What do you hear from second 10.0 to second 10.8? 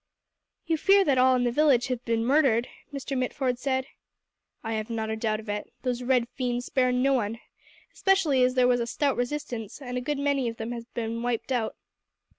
good many of them